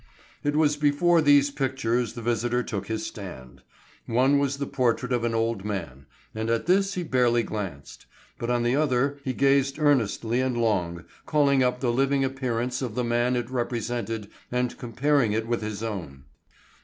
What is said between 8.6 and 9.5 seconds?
the other he